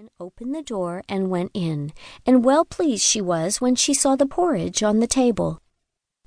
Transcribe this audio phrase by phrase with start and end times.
[0.00, 1.92] woman opened the door and went in,
[2.24, 5.60] and well pleased she was when she saw the porridge on the table.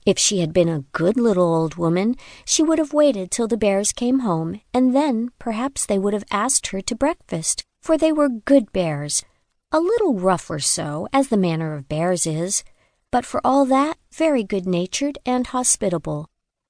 [0.05, 2.15] If she had been a good little old woman,
[2.45, 6.25] she would have waited till the bears came home, and then perhaps they would have
[6.29, 9.23] asked her to breakfast, for they were good bears,
[9.71, 12.63] a little rough or so, as the manner of bears is,
[13.09, 16.27] but for all that very good natured and hospitable.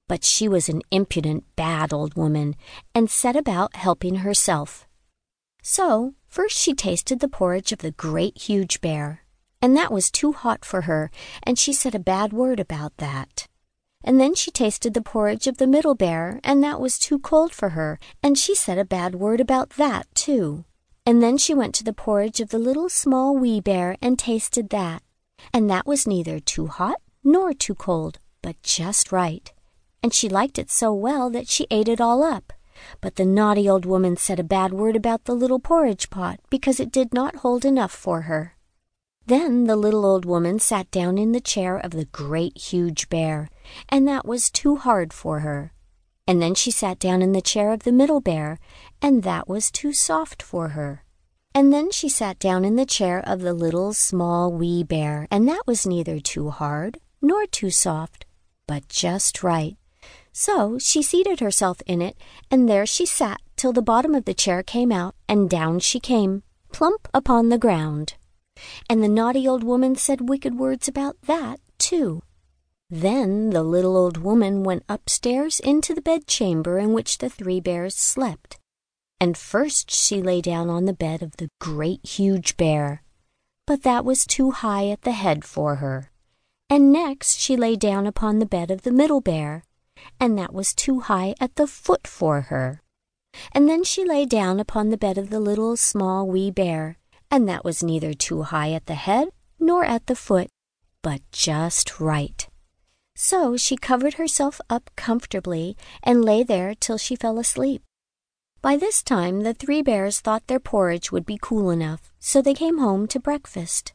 [0.08, 2.56] But she was an impudent, bad old woman,
[2.96, 4.88] and set about helping herself.
[5.66, 9.24] So, first she tasted the porridge of the great huge bear,
[9.62, 11.10] and that was too hot for her,
[11.42, 13.48] and she said a bad word about that.
[14.04, 17.54] And then she tasted the porridge of the middle bear, and that was too cold
[17.54, 20.66] for her, and she said a bad word about that, too.
[21.06, 24.70] And then she went to the porridge of the little small wee bear and tasted
[24.72, 25.02] that,
[25.54, 29.54] and that was neither too hot nor too cold, but just right.
[30.04, 32.52] And she liked it so well that she ate it all up.
[33.02, 36.80] But the naughty old woman said a bad word about the little porridge pot because
[36.80, 38.56] it did not hold enough for her.
[39.26, 43.50] Then the little old woman sat down in the chair of the great huge bear,
[43.88, 45.72] and that was too hard for her.
[46.28, 48.60] And then she sat down in the chair of the middle bear,
[49.02, 51.04] and that was too soft for her.
[51.56, 55.48] And then she sat down in the chair of the little small wee bear, and
[55.48, 58.26] that was neither too hard nor too soft,
[58.68, 59.78] but just right.
[60.34, 62.18] So she seated herself in it,
[62.50, 66.00] and there she sat till the bottom of the chair came out, and down she
[66.00, 68.16] came, plump upon the ground.
[68.90, 72.24] And the naughty old woman said wicked words about that, too.
[72.90, 77.96] Then the little old woman went upstairs into the bedchamber in which the three bears
[77.96, 78.60] slept.
[79.20, 83.04] And first she lay down on the bed of the great huge bear,
[83.66, 86.12] but that was too high at the head for her.
[86.70, 89.64] And next she lay down upon the bed of the middle bear,
[90.20, 92.82] and that was too high at the foot for her.
[93.52, 96.98] And then she lay down upon the bed of the little small wee bear,
[97.32, 100.50] and that was neither too high at the head nor at the foot,
[101.02, 102.48] but just right.
[103.16, 107.82] So she covered herself up comfortably and lay there till she fell asleep.
[108.62, 112.54] By this time the three bears thought their porridge would be cool enough, so they
[112.54, 113.94] came home to breakfast.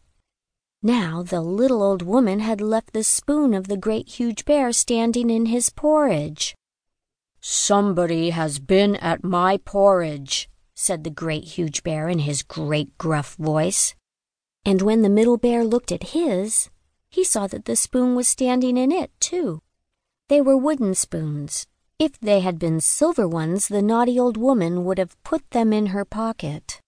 [0.82, 5.28] Now the little old woman had left the spoon of the great huge bear standing
[5.28, 6.54] in his porridge.
[7.40, 13.34] Somebody has been at my porridge, said the great huge bear in his great gruff
[13.34, 13.96] voice.
[14.64, 16.70] And when the middle bear looked at his,
[17.10, 19.62] he saw that the spoon was standing in it, too.
[20.28, 21.66] They were wooden spoons.
[21.98, 25.86] If they had been silver ones, the naughty old woman would have put them in
[25.86, 26.80] her pocket.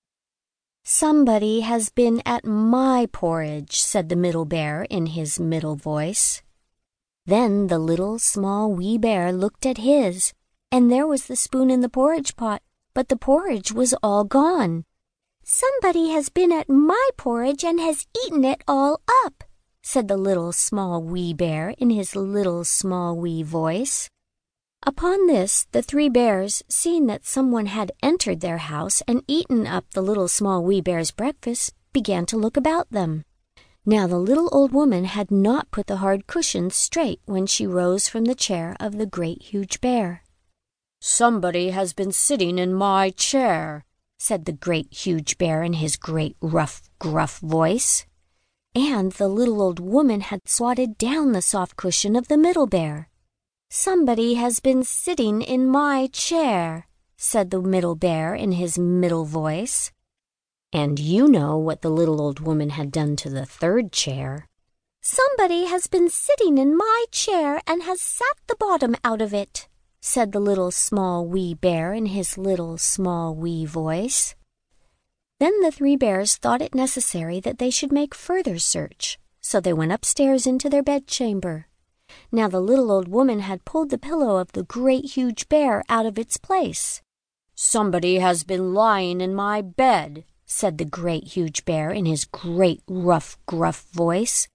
[0.82, 6.42] Somebody has been at my porridge, said the middle bear in his middle voice.
[7.26, 10.32] Then the little small wee bear looked at his,
[10.72, 12.62] and there was the spoon in the porridge pot,
[12.94, 14.84] but the porridge was all gone.
[15.44, 19.44] Somebody has been at my porridge and has eaten it all up,
[19.82, 24.08] said the little small wee bear in his little small wee voice.
[24.86, 29.84] Upon this, the three bears, seeing that someone had entered their house and eaten up
[29.90, 33.24] the little small wee bear's breakfast, began to look about them.
[33.84, 38.08] Now the little old woman had not put the hard cushions straight when she rose
[38.08, 40.22] from the chair of the great huge bear.
[41.02, 43.84] Somebody has been sitting in my chair,
[44.18, 48.06] said the great huge bear in his great rough, gruff voice.
[48.74, 53.09] And the little old woman had swatted down the soft cushion of the middle bear.
[53.72, 59.92] Somebody has been sitting in my chair, said the middle bear in his middle voice.
[60.72, 64.48] And you know what the little old woman had done to the third chair.
[65.02, 69.68] Somebody has been sitting in my chair and has sat the bottom out of it,
[70.00, 74.34] said the little small wee bear in his little small wee voice.
[75.38, 79.72] Then the three bears thought it necessary that they should make further search, so they
[79.72, 81.68] went upstairs into their bedchamber.
[82.32, 86.06] Now the little old woman had pulled the pillow of the great huge bear out
[86.06, 87.02] of its place.
[87.56, 92.82] Somebody has been lying in my bed, said the great huge bear in his great
[92.88, 94.48] rough gruff voice.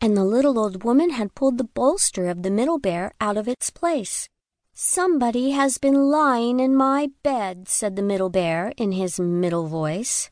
[0.00, 3.48] And the little old woman had pulled the bolster of the middle bear out of
[3.48, 4.28] its place.
[4.74, 10.30] Somebody has been lying in my bed, said the middle bear in his middle voice.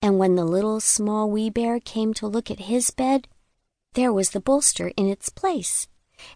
[0.00, 3.28] And when the little small wee bear came to look at his bed,
[3.94, 5.86] there was the bolster in its place,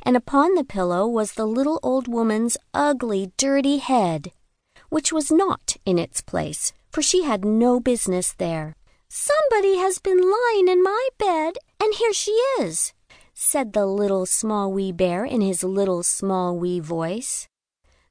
[0.02, 4.32] and upon the pillow was the little old woman's ugly, dirty head,
[4.88, 8.76] which was not in its place, for she had no business there.
[9.08, 12.92] Somebody has been lying in my bed, and here she is,
[13.34, 17.48] said the little small wee bear in his little small wee voice.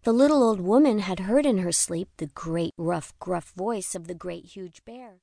[0.04, 4.08] The little old woman had heard in her sleep the great rough gruff voice of
[4.08, 5.22] the great huge bear.